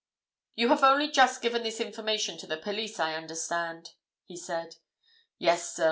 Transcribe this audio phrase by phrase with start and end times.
[0.55, 3.91] "You have only just given this information to the police, I understand?"
[4.25, 4.77] he said.
[5.37, 5.79] "Yes, sir.